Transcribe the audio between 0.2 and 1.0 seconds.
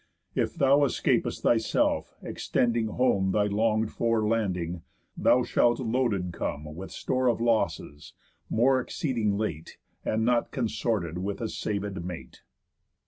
If thou